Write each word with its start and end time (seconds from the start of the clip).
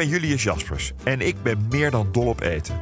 Ben 0.00 0.08
Julius 0.08 0.42
Jaspers 0.42 0.92
en 1.04 1.20
ik 1.20 1.42
ben 1.42 1.66
meer 1.70 1.90
dan 1.90 2.08
dol 2.12 2.26
op 2.26 2.40
eten. 2.40 2.80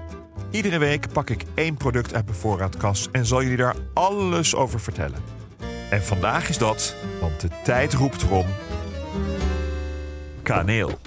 Iedere 0.50 0.78
week 0.78 1.12
pak 1.12 1.30
ik 1.30 1.45
één 1.54 1.76
product 1.76 2.14
uit 2.14 2.24
mijn 2.24 2.36
voorraadkast 2.36 3.09
en 3.12 3.26
zal 3.26 3.42
jullie 3.42 3.56
daar 3.56 3.76
alles 3.95 4.54
over 4.54 4.80
vertellen. 4.80 5.23
En 5.90 6.02
vandaag 6.02 6.48
is 6.48 6.59
dat, 6.59 6.95
want 7.20 7.40
de 7.40 7.48
tijd 7.64 7.95
roept 7.95 8.23
erom. 8.23 8.46
Kaneel. 10.42 10.98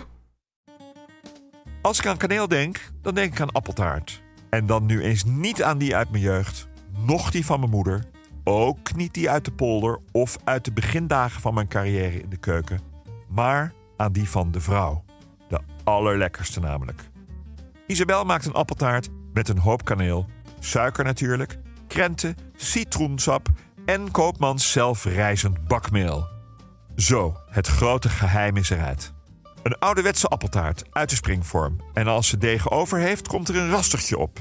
Als 1.81 1.99
ik 1.99 2.05
aan 2.05 2.17
kaneel 2.17 2.47
denk, 2.47 2.91
dan 3.01 3.15
denk 3.15 3.33
ik 3.33 3.41
aan 3.41 3.51
appeltaart. 3.51 4.21
En 4.49 4.65
dan 4.65 4.85
nu 4.85 5.01
eens 5.01 5.23
niet 5.23 5.63
aan 5.63 5.77
die 5.77 5.95
uit 5.95 6.11
mijn 6.11 6.23
jeugd, 6.23 6.67
noch 7.05 7.31
die 7.31 7.45
van 7.45 7.59
mijn 7.59 7.71
moeder, 7.71 8.03
ook 8.43 8.95
niet 8.95 9.13
die 9.13 9.29
uit 9.29 9.45
de 9.45 9.51
polder 9.51 9.99
of 10.11 10.37
uit 10.43 10.65
de 10.65 10.71
begindagen 10.71 11.41
van 11.41 11.53
mijn 11.53 11.67
carrière 11.67 12.21
in 12.21 12.29
de 12.29 12.37
keuken, 12.37 12.79
maar 13.27 13.73
aan 13.97 14.11
die 14.11 14.29
van 14.29 14.51
de 14.51 14.61
vrouw. 14.61 15.03
Allerlekkerste 15.83 16.59
namelijk. 16.59 17.01
Isabel 17.87 18.23
maakt 18.23 18.45
een 18.45 18.53
appeltaart 18.53 19.09
met 19.33 19.49
een 19.49 19.57
hoop 19.57 19.85
kaneel, 19.85 20.25
suiker 20.59 21.03
natuurlijk, 21.03 21.59
krenten, 21.87 22.35
citroensap 22.55 23.47
en 23.85 24.11
koopmans 24.11 24.71
zelfrijzend 24.71 25.67
bakmeel. 25.67 26.27
Zo, 26.95 27.35
het 27.49 27.67
grote 27.67 28.09
geheim 28.09 28.57
is 28.57 28.69
eruit. 28.69 29.13
Een 29.63 29.79
ouderwetse 29.79 30.27
appeltaart 30.27 30.83
uit 30.91 31.09
de 31.09 31.15
springvorm. 31.15 31.81
En 31.93 32.07
als 32.07 32.27
ze 32.27 32.37
deeg 32.37 32.71
over 32.71 32.99
heeft, 32.99 33.27
komt 33.27 33.49
er 33.49 33.55
een 33.55 33.69
rastertje 33.69 34.17
op. 34.17 34.39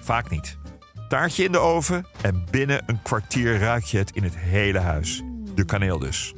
Vaak 0.00 0.30
niet. 0.30 0.58
Taartje 1.08 1.44
in 1.44 1.52
de 1.52 1.58
oven 1.58 2.06
en 2.22 2.44
binnen 2.50 2.82
een 2.86 3.02
kwartier 3.02 3.58
ruik 3.58 3.84
je 3.84 3.98
het 3.98 4.10
in 4.10 4.22
het 4.22 4.36
hele 4.36 4.78
huis. 4.78 5.22
De 5.54 5.64
kaneel 5.64 5.98
dus. 5.98 6.34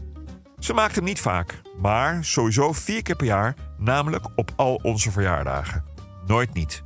Ze 0.63 0.75
maakt 0.75 0.95
hem 0.95 1.05
niet 1.05 1.21
vaak, 1.21 1.63
maar 1.79 2.25
sowieso 2.25 2.73
vier 2.73 3.03
keer 3.03 3.17
per 3.17 3.27
jaar, 3.27 3.55
namelijk 3.79 4.27
op 4.37 4.51
al 4.57 4.81
onze 4.83 5.11
verjaardagen. 5.11 5.85
Nooit 6.27 6.53
niet. 6.53 6.83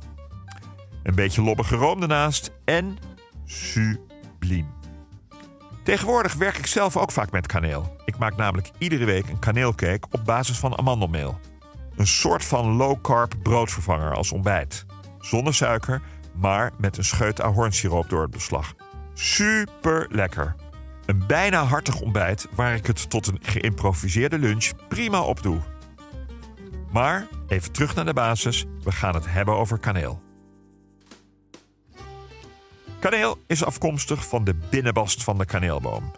Een 1.03 1.15
beetje 1.15 1.41
lobbige 1.41 1.75
room 1.75 2.01
ernaast 2.01 2.51
en 2.65 2.97
subliem. 3.45 4.69
Tegenwoordig 5.83 6.33
werk 6.33 6.57
ik 6.57 6.65
zelf 6.65 6.97
ook 6.97 7.11
vaak 7.11 7.31
met 7.31 7.47
kaneel. 7.47 7.95
Ik 8.05 8.17
maak 8.17 8.35
namelijk 8.35 8.71
iedere 8.77 9.05
week 9.05 9.29
een 9.29 9.39
kaneelcake 9.39 10.07
op 10.11 10.25
basis 10.25 10.57
van 10.57 10.77
amandelmeel. 10.77 11.39
Een 11.95 12.07
soort 12.07 12.45
van 12.45 12.75
low-carb 12.75 13.33
broodvervanger 13.43 14.13
als 14.13 14.31
ontbijt. 14.31 14.85
Zonder 15.19 15.53
suiker, 15.53 16.01
maar 16.35 16.71
met 16.77 16.97
een 16.97 17.05
scheut 17.05 17.41
ahornsiroop 17.41 18.09
door 18.09 18.21
het 18.21 18.31
beslag. 18.31 18.73
Super 19.13 20.07
lekker. 20.11 20.55
Een 21.07 21.27
bijna 21.27 21.63
hartig 21.63 22.01
ontbijt 22.01 22.47
waar 22.51 22.75
ik 22.75 22.85
het 22.85 23.09
tot 23.09 23.27
een 23.27 23.39
geïmproviseerde 23.41 24.39
lunch 24.39 24.71
prima 24.87 25.21
op 25.21 25.43
doe. 25.43 25.59
Maar 26.91 27.27
even 27.47 27.71
terug 27.71 27.95
naar 27.95 28.05
de 28.05 28.13
basis. 28.13 28.65
We 28.83 28.91
gaan 28.91 29.13
het 29.13 29.25
hebben 29.27 29.55
over 29.55 29.79
kaneel. 29.79 30.21
Kaneel 32.99 33.37
is 33.47 33.63
afkomstig 33.63 34.27
van 34.27 34.43
de 34.43 34.55
binnenbast 34.69 35.23
van 35.23 35.37
de 35.37 35.45
kaneelboom, 35.45 36.11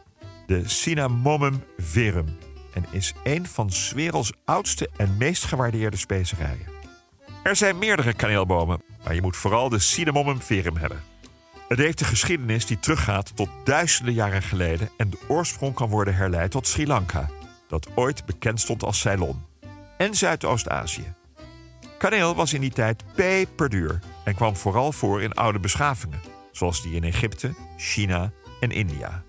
de 0.45 0.69
Cinnamomum 0.69 1.63
verum, 1.77 2.38
en 2.73 2.85
is 2.91 3.13
een 3.23 3.47
van 3.47 3.69
's 3.71 3.91
werelds 3.91 4.31
oudste 4.45 4.89
en 4.97 5.17
meest 5.17 5.44
gewaardeerde 5.44 5.97
specerijen. 5.97 6.67
Er 7.44 7.56
zijn 7.56 7.77
meerdere 7.77 8.13
kaneelbomen, 8.13 8.81
maar 9.03 9.16
je 9.16 9.21
moet 9.21 9.38
vooral 9.38 9.69
de 9.69 9.79
Cinnamomum 9.79 10.41
verum 10.41 10.77
hebben. 10.77 11.03
Het 11.69 11.78
heeft 11.78 12.00
een 12.00 12.06
geschiedenis 12.06 12.66
die 12.66 12.80
teruggaat 12.80 13.35
tot 13.35 13.50
duizenden 13.63 14.13
jaren 14.13 14.41
geleden 14.41 14.90
en 14.97 15.09
de 15.09 15.18
oorsprong 15.28 15.74
kan 15.74 15.90
worden 15.90 16.16
herleid 16.16 16.52
tot 16.52 16.68
Sri 16.68 16.88
Lanka, 16.88 17.30
dat 17.68 17.88
ooit 17.96 18.25
bekend 18.25 18.59
stond 18.59 18.84
als 18.84 19.00
Ceylon, 19.00 19.41
en 19.97 20.16
Zuidoost-Azië. 20.16 21.13
Kaneel 21.97 22.35
was 22.35 22.53
in 22.53 22.62
die 22.62 22.72
tijd 22.72 23.03
peperduur 23.16 24.00
en 24.24 24.35
kwam 24.35 24.56
vooral 24.56 24.91
voor 24.91 25.22
in 25.22 25.34
oude 25.34 25.59
beschavingen, 25.59 26.19
zoals 26.52 26.81
die 26.81 26.94
in 26.94 27.03
Egypte, 27.03 27.53
China 27.78 28.31
en 28.59 28.72
India. 28.72 29.24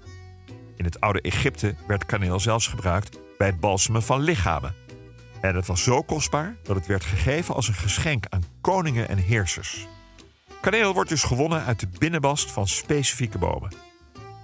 In 0.77 0.85
het 0.85 1.01
oude 1.01 1.21
Egypte 1.21 1.75
werd 1.87 2.07
kaneel 2.07 2.41
zelfs 2.41 2.67
gebruikt 2.67 3.19
bij 3.39 3.47
het 3.47 3.61
balsemen 3.61 4.03
van 4.03 4.21
lichamen. 4.21 4.75
En 5.41 5.55
het 5.55 5.67
was 5.67 5.83
zo 5.83 6.03
kostbaar 6.03 6.57
dat 6.63 6.77
het 6.77 6.87
werd 6.87 7.05
gegeven 7.05 7.55
als 7.55 7.69
een 7.69 7.75
geschenk 7.75 8.27
aan 8.29 8.45
koningen 8.61 9.09
en 9.09 9.19
heersers. 9.19 9.87
Kaneel 10.61 10.95
wordt 10.95 11.11
dus 11.11 11.23
gewonnen 11.23 11.65
uit 11.65 11.81
de 11.81 11.89
binnenbast 11.99 12.53
van 12.53 12.69
specifieke 12.69 13.39
bomen. 13.39 13.73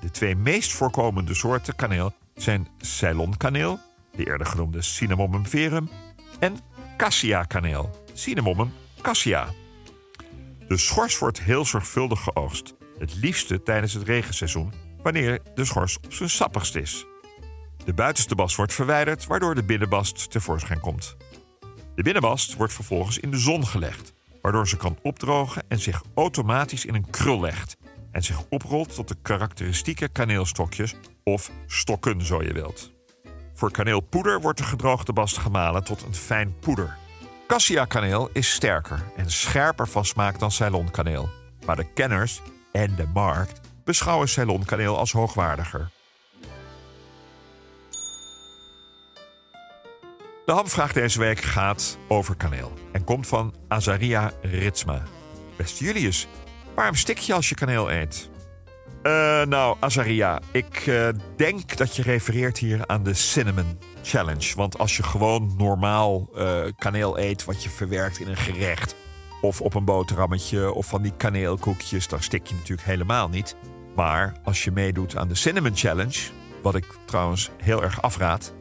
De 0.01 0.11
twee 0.11 0.37
meest 0.37 0.73
voorkomende 0.73 1.35
soorten 1.35 1.77
kaneel 1.77 2.13
zijn 2.35 2.69
Ceylon-kaneel, 2.79 3.79
de 4.17 4.27
eerder 4.27 4.47
genoemde 4.47 4.83
Cinnamomum 4.83 5.47
verum, 5.47 5.91
en 6.39 6.57
Cassia-kaneel, 6.97 8.05
Cinnamomum 8.13 8.73
cassia. 9.01 9.49
De 10.69 10.77
schors 10.77 11.19
wordt 11.19 11.41
heel 11.41 11.65
zorgvuldig 11.65 12.21
geoogst. 12.21 12.75
Het 12.99 13.15
liefste 13.15 13.63
tijdens 13.63 13.93
het 13.93 14.03
regenseizoen, 14.03 14.73
wanneer 15.03 15.41
de 15.55 15.65
schors 15.65 15.97
op 15.97 16.13
zijn 16.13 16.31
sappigst 16.31 16.75
is. 16.75 17.07
De 17.85 17.95
buitenste 17.95 18.35
bast 18.35 18.57
wordt 18.57 18.75
verwijderd, 18.75 19.27
waardoor 19.27 19.55
de 19.55 19.65
binnenbast 19.65 20.31
tevoorschijn 20.31 20.81
komt. 20.81 21.17
De 21.95 22.03
binnenbast 22.03 22.55
wordt 22.55 22.73
vervolgens 22.73 23.19
in 23.19 23.31
de 23.31 23.39
zon 23.39 23.67
gelegd, 23.67 24.15
waardoor 24.47 24.69
ze 24.69 24.77
kan 24.77 24.99
opdrogen 25.03 25.65
en 25.69 25.79
zich 25.79 26.03
automatisch 26.15 26.85
in 26.85 26.95
een 26.95 27.11
krul 27.11 27.41
legt 27.41 27.77
en 28.11 28.23
zich 28.23 28.45
oprolt 28.49 28.95
tot 28.95 29.09
de 29.09 29.17
karakteristieke 29.23 30.09
kaneelstokjes 30.09 30.95
of 31.25 31.51
stokken, 31.67 32.23
zo 32.23 32.43
je 32.43 32.53
wilt. 32.53 32.93
Voor 33.55 33.71
kaneelpoeder 33.71 34.41
wordt 34.41 34.59
de 34.59 34.65
gedroogde 34.65 35.13
bast 35.13 35.39
gemalen 35.39 35.85
tot 35.85 36.03
een 36.03 36.15
fijn 36.15 36.59
poeder. 36.59 36.97
Cassia-kaneel 37.47 38.31
is 38.33 38.53
sterker 38.53 39.03
en 39.17 39.31
scherper 39.31 39.89
van 39.89 40.05
smaak 40.05 40.39
dan 40.39 40.51
Ceylon-kaneel. 40.51 41.29
Maar 41.65 41.77
de 41.77 41.93
kenners 41.93 42.43
en 42.73 42.95
de 42.95 43.07
markt 43.15 43.61
beschouwen 43.85 44.29
Ceylon-kaneel 44.29 44.99
als 44.99 45.13
hoogwaardiger. 45.13 45.91
De 50.47 50.53
hamvraag 50.53 50.93
deze 50.93 51.19
week 51.19 51.41
gaat 51.41 51.99
over 52.09 52.37
kaneel 52.37 52.73
en 52.93 53.05
komt 53.05 53.27
van 53.27 53.55
Azaria 53.69 54.33
Ritsma. 54.43 55.03
Beste 55.57 55.85
Julius, 55.85 56.29
waarom 56.75 56.95
stik 56.95 57.19
je 57.19 57.35
als 57.35 57.49
je 57.49 57.55
kaneel 57.55 57.91
eet? 57.91 58.31
Eh, 59.03 59.43
nou, 59.43 59.77
Azaria, 59.81 60.41
ik 60.53 60.87
eh, 60.87 61.09
denk 61.37 61.77
dat 61.77 61.97
je 61.97 62.03
refereert 62.03 62.59
hier 62.59 62.87
aan 62.87 63.03
de 63.03 63.15
Cinnamon 63.15 63.79
Challenge. 64.03 64.57
Want 64.57 64.79
als 64.79 64.97
je 64.97 65.03
gewoon 65.03 65.55
normaal 65.57 66.29
eh, 66.37 66.63
kaneel 66.77 67.19
eet 67.19 67.45
wat 67.45 67.63
je 67.63 67.71
verwerkt 67.71 68.19
in 68.19 68.29
een 68.29 68.37
gerecht... 68.37 68.97
of 69.41 69.61
op 69.61 69.75
een 69.75 69.85
boterhammetje 69.85 70.73
of 70.73 70.87
van 70.87 71.03
die 71.03 71.17
kaneelkoekjes... 71.17 72.09
dan 72.09 72.23
stik 72.23 72.47
je 72.47 72.55
natuurlijk 72.55 72.89
helemaal 72.89 73.29
niet. 73.29 73.57
Maar 73.95 74.41
als 74.45 74.65
je 74.65 74.71
meedoet 74.71 75.17
aan 75.17 75.29
de 75.29 75.35
Cinnamon 75.35 75.77
Challenge... 75.77 76.19
wat 76.63 76.75
ik 76.75 76.87
trouwens 77.05 77.51
heel 77.63 77.83
erg 77.83 78.03
afraad... 78.03 78.56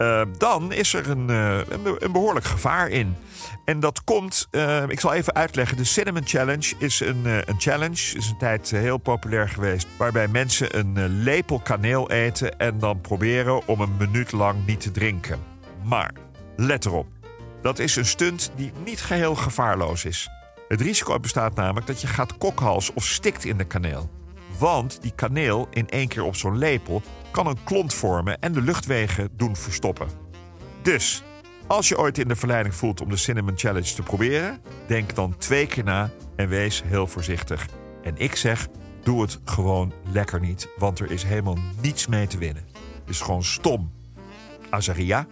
Uh, 0.00 0.22
dan 0.38 0.72
is 0.72 0.94
er 0.94 1.10
een, 1.10 1.30
uh, 1.30 1.58
een, 1.98 2.12
behoorlijk 2.12 2.46
gevaar 2.46 2.88
in. 2.88 3.16
En 3.64 3.80
dat 3.80 4.04
komt, 4.04 4.48
uh, 4.50 4.82
ik 4.88 5.00
zal 5.00 5.12
even 5.12 5.34
uitleggen. 5.34 5.76
De 5.76 5.84
Cinnamon 5.84 6.26
Challenge 6.26 6.74
is 6.78 7.00
een, 7.00 7.24
een 7.24 7.58
challenge, 7.60 8.16
is 8.16 8.28
een 8.30 8.38
tijd 8.38 8.70
heel 8.70 8.98
populair 8.98 9.48
geweest. 9.48 9.86
Waarbij 9.98 10.28
mensen 10.28 10.78
een 10.78 11.08
lepel 11.08 11.58
kaneel 11.58 12.10
eten 12.10 12.58
en 12.58 12.78
dan 12.78 13.00
proberen 13.00 13.66
om 13.66 13.80
een 13.80 13.96
minuut 13.96 14.32
lang 14.32 14.66
niet 14.66 14.80
te 14.80 14.90
drinken. 14.90 15.38
Maar 15.84 16.10
let 16.56 16.84
erop, 16.84 17.06
dat 17.62 17.78
is 17.78 17.96
een 17.96 18.06
stunt 18.06 18.52
die 18.56 18.72
niet 18.84 19.00
geheel 19.00 19.34
gevaarloos 19.34 20.04
is. 20.04 20.28
Het 20.68 20.80
risico 20.80 21.18
bestaat 21.18 21.54
namelijk 21.54 21.86
dat 21.86 22.00
je 22.00 22.06
gaat 22.06 22.38
kokhals 22.38 22.92
of 22.92 23.04
stikt 23.04 23.44
in 23.44 23.56
de 23.56 23.64
kaneel. 23.64 24.19
Want 24.60 25.02
die 25.02 25.12
kaneel 25.14 25.68
in 25.70 25.88
één 25.88 26.08
keer 26.08 26.22
op 26.22 26.36
zo'n 26.36 26.58
lepel 26.58 27.02
kan 27.30 27.46
een 27.46 27.64
klont 27.64 27.94
vormen 27.94 28.38
en 28.38 28.52
de 28.52 28.60
luchtwegen 28.60 29.28
doen 29.36 29.56
verstoppen. 29.56 30.08
Dus, 30.82 31.22
Als 31.66 31.88
je 31.88 31.98
ooit 31.98 32.18
in 32.18 32.28
de 32.28 32.36
verleiding 32.36 32.74
voelt 32.74 33.00
om 33.00 33.08
de 33.08 33.16
Cinnamon 33.16 33.58
Challenge 33.58 33.94
te 33.94 34.02
proberen, 34.02 34.58
denk 34.86 35.14
dan 35.14 35.36
twee 35.38 35.66
keer 35.66 35.84
na 35.84 36.10
en 36.36 36.48
wees 36.48 36.82
heel 36.86 37.06
voorzichtig. 37.06 37.66
En 38.02 38.16
ik 38.16 38.36
zeg, 38.36 38.68
doe 39.02 39.22
het 39.22 39.40
gewoon 39.44 39.92
lekker 40.12 40.40
niet, 40.40 40.68
want 40.76 40.98
er 40.98 41.10
is 41.10 41.22
helemaal 41.22 41.58
niets 41.80 42.06
mee 42.06 42.26
te 42.26 42.38
winnen. 42.38 42.64
Het 43.00 43.08
is 43.08 43.20
gewoon 43.20 43.44
stom. 43.44 43.92
Azaria? 44.70 45.26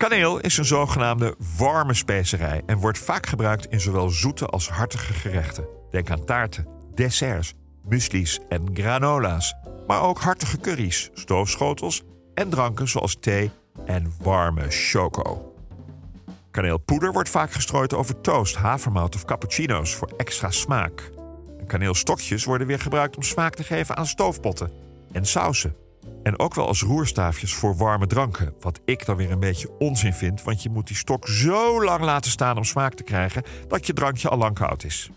Kaneel 0.00 0.40
is 0.40 0.56
een 0.56 0.64
zogenaamde 0.64 1.34
warme 1.56 1.94
specerij 1.94 2.62
en 2.66 2.78
wordt 2.78 2.98
vaak 2.98 3.26
gebruikt 3.26 3.66
in 3.66 3.80
zowel 3.80 4.08
zoete 4.08 4.46
als 4.46 4.68
hartige 4.68 5.12
gerechten. 5.12 5.66
Denk 5.90 6.10
aan 6.10 6.24
taarten, 6.24 6.66
desserts, 6.94 7.54
muesli's 7.88 8.38
en 8.48 8.70
granola's, 8.74 9.54
maar 9.86 10.02
ook 10.02 10.20
hartige 10.20 10.58
curry's, 10.58 11.10
stoofschotels 11.14 12.02
en 12.34 12.48
dranken 12.48 12.88
zoals 12.88 13.16
thee 13.20 13.50
en 13.86 14.12
warme 14.22 14.64
choco. 14.68 15.54
Kaneelpoeder 16.50 17.12
wordt 17.12 17.28
vaak 17.28 17.52
gestrooid 17.52 17.94
over 17.94 18.20
toast, 18.20 18.56
havermout 18.56 19.14
of 19.14 19.24
cappuccino's 19.24 19.94
voor 19.94 20.12
extra 20.16 20.50
smaak. 20.50 21.10
Kaneelstokjes 21.66 22.44
worden 22.44 22.66
weer 22.66 22.80
gebruikt 22.80 23.16
om 23.16 23.22
smaak 23.22 23.54
te 23.54 23.64
geven 23.64 23.96
aan 23.96 24.06
stoofpotten 24.06 24.70
en 25.12 25.26
sausen. 25.26 25.76
En 26.22 26.38
ook 26.38 26.54
wel 26.54 26.66
als 26.66 26.82
roerstaafjes 26.82 27.54
voor 27.54 27.76
warme 27.76 28.06
dranken. 28.06 28.54
Wat 28.60 28.80
ik 28.84 29.06
dan 29.06 29.16
weer 29.16 29.30
een 29.30 29.40
beetje 29.40 29.78
onzin 29.78 30.12
vind, 30.12 30.42
want 30.42 30.62
je 30.62 30.70
moet 30.70 30.86
die 30.86 30.96
stok 30.96 31.28
zo 31.28 31.84
lang 31.84 32.00
laten 32.00 32.30
staan 32.30 32.56
om 32.56 32.64
smaak 32.64 32.94
te 32.94 33.02
krijgen 33.02 33.42
dat 33.68 33.86
je 33.86 33.92
drankje 33.92 34.28
al 34.28 34.38
lang 34.38 34.54
koud 34.54 34.84
is. 34.84 35.10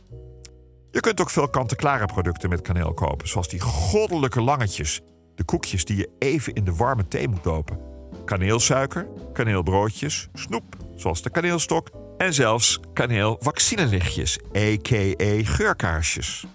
Je 0.91 0.99
kunt 0.99 1.21
ook 1.21 1.29
veel 1.29 1.49
kant-en-klare 1.49 2.05
producten 2.05 2.49
met 2.49 2.61
kaneel 2.61 2.93
kopen, 2.93 3.27
zoals 3.27 3.47
die 3.47 3.59
goddelijke 3.59 4.41
langetjes. 4.41 5.01
De 5.35 5.43
koekjes 5.43 5.85
die 5.85 5.97
je 5.97 6.09
even 6.19 6.53
in 6.53 6.63
de 6.63 6.75
warme 6.75 7.07
thee 7.07 7.27
moet 7.27 7.43
dopen. 7.43 7.79
Kaneelsuiker, 8.25 9.07
kaneelbroodjes, 9.33 10.29
snoep, 10.33 10.77
zoals 10.95 11.21
de 11.21 11.29
kaneelstok 11.29 11.89
en 12.17 12.33
zelfs 12.33 12.79
kaneelvaccinelichtjes, 12.93 14.39
a.k.a. 14.55 15.43
geurkaarsjes. 15.43 16.45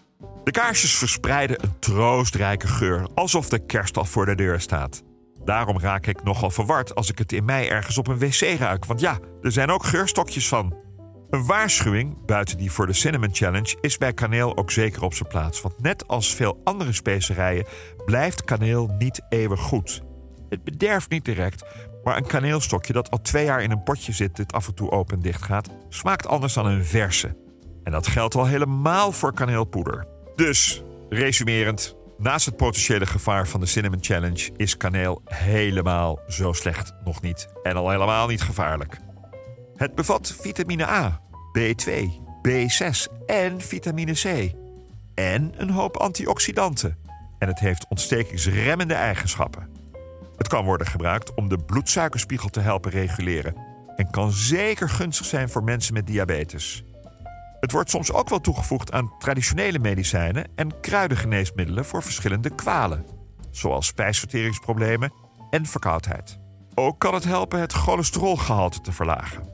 De 0.49 0.55
kaarsjes 0.55 0.97
verspreiden 0.97 1.65
een 1.65 1.79
troostrijke 1.79 2.67
geur, 2.67 3.09
alsof 3.15 3.49
de 3.49 3.67
kerst 3.67 3.97
al 3.97 4.05
voor 4.05 4.27
de 4.27 4.35
deur 4.35 4.61
staat. 4.61 5.03
Daarom 5.45 5.79
raak 5.79 6.07
ik 6.07 6.23
nogal 6.23 6.51
verward 6.51 6.95
als 6.95 7.11
ik 7.11 7.19
het 7.19 7.33
in 7.33 7.45
mei 7.45 7.67
ergens 7.67 7.99
op 7.99 8.09
een 8.09 8.19
wc 8.19 8.59
ruik, 8.59 8.85
want 8.85 9.01
ja, 9.01 9.19
er 9.43 9.53
zijn 9.53 9.71
ook 9.71 9.85
geurstokjes 9.85 10.49
van. 10.49 10.77
Een 11.31 11.47
waarschuwing, 11.47 12.27
buiten 12.27 12.57
die 12.57 12.71
voor 12.71 12.87
de 12.87 12.93
Cinnamon 12.93 13.35
Challenge, 13.35 13.77
is 13.81 13.99
bij 13.99 14.13
kaneel 14.13 14.57
ook 14.57 14.71
zeker 14.71 15.03
op 15.03 15.15
zijn 15.15 15.29
plaats. 15.29 15.61
Want 15.61 15.81
net 15.81 16.09
als 16.09 16.35
veel 16.35 16.61
andere 16.65 16.93
specerijen 16.93 17.67
blijft 18.05 18.45
kaneel 18.45 18.95
niet 18.99 19.23
eeuwig 19.29 19.61
goed. 19.61 20.03
Het 20.49 20.65
bederft 20.65 21.11
niet 21.11 21.25
direct, 21.25 21.65
maar 22.05 22.17
een 22.17 22.27
kaneelstokje 22.27 22.93
dat 22.93 23.11
al 23.11 23.21
twee 23.21 23.45
jaar 23.45 23.63
in 23.63 23.71
een 23.71 23.83
potje 23.83 24.13
zit, 24.13 24.37
dit 24.37 24.53
af 24.53 24.67
en 24.67 24.75
toe 24.75 24.91
open 24.91 25.17
en 25.17 25.23
dicht 25.23 25.43
gaat, 25.43 25.69
smaakt 25.89 26.27
anders 26.27 26.53
dan 26.53 26.67
een 26.67 26.85
verse. 26.85 27.37
En 27.85 27.93
dat 27.93 28.07
geldt 28.07 28.35
al 28.35 28.47
helemaal 28.47 29.13
voor 29.13 29.35
kaneelpoeder. 29.35 30.17
Dus, 30.39 30.83
resumerend, 31.09 31.97
naast 32.19 32.47
het 32.47 32.57
potentiële 32.57 33.07
gevaar 33.07 33.49
van 33.49 33.61
de 33.61 33.67
Cinnamon 33.67 33.99
Challenge 34.05 34.51
is 34.57 34.77
kaneel 34.77 35.23
helemaal 35.25 36.21
zo 36.29 36.53
slecht 36.53 36.93
nog 37.05 37.23
niet. 37.23 37.49
En 37.63 37.77
al 37.77 37.91
helemaal 37.91 38.27
niet 38.27 38.43
gevaarlijk. 38.43 38.99
Het 39.75 39.95
bevat 39.95 40.37
vitamine 40.41 40.87
A, 40.87 41.21
B2, 41.59 41.91
B6 42.49 43.25
en 43.27 43.61
vitamine 43.61 44.13
C. 44.13 44.53
En 45.15 45.53
een 45.57 45.71
hoop 45.71 45.97
antioxidanten. 45.97 46.99
En 47.39 47.49
het 47.49 47.59
heeft 47.59 47.87
ontstekingsremmende 47.89 48.95
eigenschappen. 48.95 49.71
Het 50.37 50.49
kan 50.49 50.65
worden 50.65 50.87
gebruikt 50.87 51.35
om 51.35 51.49
de 51.49 51.59
bloedsuikerspiegel 51.59 52.49
te 52.49 52.61
helpen 52.61 52.91
reguleren 52.91 53.57
en 53.97 54.11
kan 54.11 54.33
zeker 54.33 54.89
gunstig 54.89 55.27
zijn 55.27 55.49
voor 55.49 55.65
mensen 55.65 55.95
met 55.95 56.07
diabetes. 56.07 56.85
Het 57.61 57.73
wordt 57.73 57.91
soms 57.91 58.13
ook 58.13 58.29
wel 58.29 58.41
toegevoegd 58.41 58.93
aan 58.93 59.19
traditionele 59.19 59.79
medicijnen 59.79 60.49
en 60.55 60.81
kruidengeneesmiddelen 60.81 61.85
voor 61.85 62.03
verschillende 62.03 62.55
kwalen, 62.55 63.07
zoals 63.51 63.87
spijsverteringsproblemen 63.87 65.13
en 65.51 65.67
verkoudheid. 65.67 66.39
Ook 66.75 66.99
kan 66.99 67.15
het 67.15 67.25
helpen 67.25 67.61
het 67.61 67.73
cholesterolgehalte 67.73 68.81
te 68.81 68.93
verlagen. 68.93 69.49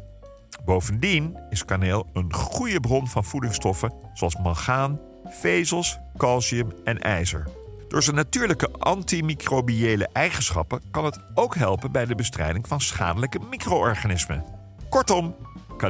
Bovendien 0.64 1.38
is 1.50 1.64
kaneel 1.64 2.10
een 2.12 2.32
goede 2.32 2.80
bron 2.80 3.08
van 3.08 3.24
voedingsstoffen 3.24 3.92
zoals 4.12 4.36
mangaan, 4.36 5.00
vezels, 5.24 5.98
calcium 6.16 6.72
en 6.84 7.00
ijzer. 7.00 7.48
Door 7.88 8.02
zijn 8.02 8.16
natuurlijke 8.16 8.70
antimicrobiële 8.78 10.08
eigenschappen 10.12 10.82
kan 10.90 11.04
het 11.04 11.18
ook 11.34 11.54
helpen 11.54 11.92
bij 11.92 12.04
de 12.04 12.14
bestrijding 12.14 12.68
van 12.68 12.80
schadelijke 12.80 13.38
micro-organismen. 13.50 14.44
Kortom, 14.88 15.36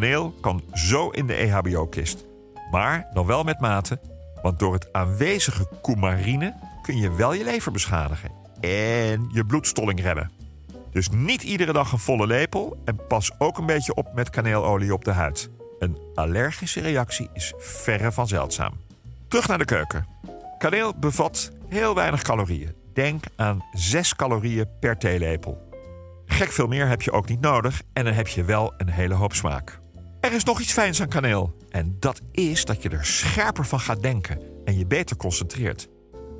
kaneel 0.00 0.34
kan 0.40 0.62
zo 0.72 1.08
in 1.08 1.26
de 1.26 1.34
EHBO-kist. 1.34 2.24
Maar 2.70 3.06
dan 3.12 3.26
wel 3.26 3.42
met 3.42 3.60
mate, 3.60 4.00
want 4.42 4.58
door 4.58 4.72
het 4.72 4.92
aanwezige 4.92 5.68
coumarine 5.82 6.54
kun 6.82 6.96
je 6.96 7.14
wel 7.14 7.32
je 7.32 7.44
lever 7.44 7.72
beschadigen 7.72 8.30
en 8.60 9.28
je 9.32 9.44
bloedstolling 9.46 10.00
remmen. 10.00 10.30
Dus 10.90 11.08
niet 11.10 11.42
iedere 11.42 11.72
dag 11.72 11.92
een 11.92 11.98
volle 11.98 12.26
lepel 12.26 12.76
en 12.84 13.06
pas 13.08 13.30
ook 13.38 13.58
een 13.58 13.66
beetje 13.66 13.94
op 13.94 14.14
met 14.14 14.30
kaneelolie 14.30 14.92
op 14.92 15.04
de 15.04 15.10
huid. 15.10 15.50
Een 15.78 15.98
allergische 16.14 16.80
reactie 16.80 17.28
is 17.32 17.52
verre 17.58 18.12
van 18.12 18.28
zeldzaam. 18.28 18.72
Terug 19.28 19.48
naar 19.48 19.58
de 19.58 19.64
keuken. 19.64 20.06
Kaneel 20.58 20.94
bevat 20.96 21.50
heel 21.68 21.94
weinig 21.94 22.22
calorieën. 22.22 22.74
Denk 22.92 23.24
aan 23.36 23.64
6 23.72 24.16
calorieën 24.16 24.68
per 24.80 24.98
theelepel. 24.98 25.68
Gek 26.26 26.52
veel 26.52 26.66
meer 26.66 26.88
heb 26.88 27.02
je 27.02 27.12
ook 27.12 27.28
niet 27.28 27.40
nodig 27.40 27.82
en 27.92 28.04
dan 28.04 28.14
heb 28.14 28.28
je 28.28 28.44
wel 28.44 28.74
een 28.76 28.90
hele 28.90 29.14
hoop 29.14 29.32
smaak. 29.32 29.82
Er 30.24 30.32
is 30.32 30.44
nog 30.44 30.60
iets 30.60 30.72
fijns 30.72 31.00
aan 31.00 31.08
kaneel. 31.08 31.56
En 31.70 31.96
dat 31.98 32.20
is 32.32 32.64
dat 32.64 32.82
je 32.82 32.88
er 32.88 33.04
scherper 33.04 33.66
van 33.66 33.80
gaat 33.80 34.02
denken 34.02 34.40
en 34.64 34.78
je 34.78 34.86
beter 34.86 35.16
concentreert. 35.16 35.88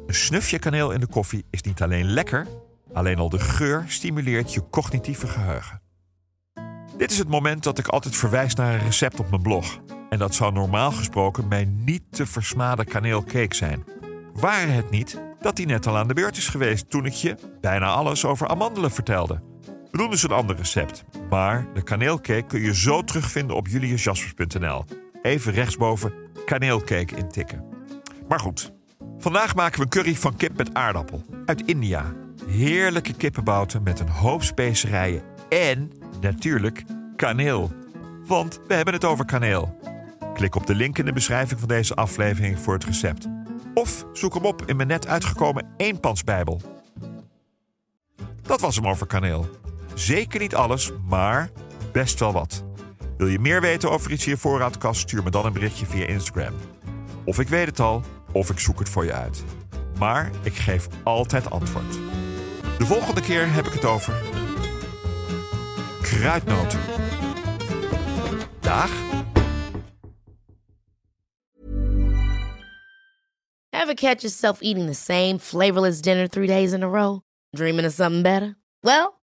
Een 0.06 0.14
snufje 0.14 0.58
kaneel 0.58 0.90
in 0.90 1.00
de 1.00 1.06
koffie 1.06 1.44
is 1.50 1.62
niet 1.62 1.82
alleen 1.82 2.04
lekker, 2.04 2.46
alleen 2.92 3.18
al 3.18 3.28
de 3.28 3.38
geur 3.38 3.84
stimuleert 3.88 4.54
je 4.54 4.68
cognitieve 4.70 5.26
geheugen. 5.26 5.82
Dit 6.96 7.10
is 7.10 7.18
het 7.18 7.28
moment 7.28 7.62
dat 7.62 7.78
ik 7.78 7.88
altijd 7.88 8.16
verwijs 8.16 8.54
naar 8.54 8.74
een 8.74 8.84
recept 8.84 9.20
op 9.20 9.30
mijn 9.30 9.42
blog. 9.42 9.78
En 10.10 10.18
dat 10.18 10.34
zou 10.34 10.52
normaal 10.52 10.92
gesproken 10.92 11.48
mijn 11.48 11.84
niet 11.84 12.02
te 12.10 12.26
versmade 12.26 12.84
kaneelcake 12.84 13.54
zijn. 13.54 13.84
Waren 14.32 14.74
het 14.74 14.90
niet 14.90 15.20
dat 15.40 15.56
die 15.56 15.66
net 15.66 15.86
al 15.86 15.96
aan 15.96 16.08
de 16.08 16.14
beurt 16.14 16.36
is 16.36 16.48
geweest 16.48 16.90
toen 16.90 17.06
ik 17.06 17.12
je 17.12 17.36
bijna 17.60 17.86
alles 17.86 18.24
over 18.24 18.48
amandelen 18.48 18.90
vertelde. 18.90 19.42
We 19.90 19.98
doen 19.98 20.10
dus 20.10 20.22
een 20.22 20.30
ander 20.30 20.56
recept. 20.56 21.04
Maar 21.30 21.66
de 21.74 21.82
kaneelcake 21.82 22.46
kun 22.46 22.60
je 22.60 22.74
zo 22.74 23.02
terugvinden 23.02 23.56
op 23.56 23.68
juliusjaspers.nl. 23.68 24.84
Even 25.22 25.52
rechtsboven 25.52 26.12
kaneelcake 26.44 27.16
intikken. 27.16 27.64
Maar 28.28 28.40
goed, 28.40 28.72
vandaag 29.18 29.54
maken 29.54 29.76
we 29.76 29.82
een 29.82 29.88
curry 29.88 30.14
van 30.14 30.36
kip 30.36 30.56
met 30.56 30.74
aardappel 30.74 31.24
uit 31.46 31.62
India. 31.66 32.12
Heerlijke 32.46 33.14
kippenbouten 33.14 33.82
met 33.82 34.00
een 34.00 34.08
hoop 34.08 34.42
specerijen 34.42 35.22
en 35.48 35.90
natuurlijk 36.20 36.84
kaneel. 37.16 37.72
Want 38.26 38.60
we 38.66 38.74
hebben 38.74 38.94
het 38.94 39.04
over 39.04 39.24
kaneel. 39.24 39.78
Klik 40.34 40.54
op 40.54 40.66
de 40.66 40.74
link 40.74 40.98
in 40.98 41.04
de 41.04 41.12
beschrijving 41.12 41.60
van 41.60 41.68
deze 41.68 41.94
aflevering 41.94 42.58
voor 42.58 42.74
het 42.74 42.84
recept. 42.84 43.26
Of 43.74 44.06
zoek 44.12 44.34
hem 44.34 44.44
op 44.44 44.62
in 44.66 44.76
mijn 44.76 44.88
net 44.88 45.06
uitgekomen 45.06 45.66
eenpansbijbel. 45.76 46.60
Dat 48.42 48.60
was 48.60 48.76
hem 48.76 48.86
over 48.86 49.06
kaneel. 49.06 49.63
Zeker 49.94 50.40
niet 50.40 50.54
alles, 50.54 50.92
maar 51.08 51.50
best 51.92 52.18
wel 52.20 52.32
wat. 52.32 52.64
Wil 53.16 53.26
je 53.26 53.38
meer 53.38 53.60
weten 53.60 53.90
over 53.90 54.10
iets 54.10 54.24
in 54.24 54.30
je 54.30 54.38
voorraadkast? 54.38 55.00
Stuur 55.00 55.22
me 55.22 55.30
dan 55.30 55.46
een 55.46 55.52
berichtje 55.52 55.86
via 55.86 56.06
Instagram. 56.06 56.54
Of 57.24 57.38
ik 57.38 57.48
weet 57.48 57.66
het 57.66 57.80
al, 57.80 58.02
of 58.32 58.50
ik 58.50 58.58
zoek 58.58 58.78
het 58.78 58.88
voor 58.88 59.04
je 59.04 59.12
uit. 59.12 59.44
Maar 59.98 60.30
ik 60.42 60.54
geef 60.54 60.86
altijd 61.02 61.50
antwoord. 61.50 61.92
De 62.78 62.86
volgende 62.86 63.20
keer 63.20 63.52
heb 63.52 63.66
ik 63.66 63.72
het 63.72 63.84
over 63.84 64.22
kruidnoten. 66.02 66.80
Dag. 68.60 68.90
Ever 73.70 73.94
catch 73.94 74.22
yourself 74.22 74.60
eating 74.60 74.86
the 74.86 74.94
same 74.94 75.38
flavorless 75.38 76.00
dinner 76.00 76.28
three 76.28 76.46
days 76.46 76.72
in 76.72 76.82
a 76.82 76.88
row? 76.88 77.20
Dreaming 77.50 77.86
of 77.86 77.92
something 77.92 78.22
better? 78.22 78.56
Well, 78.80 79.23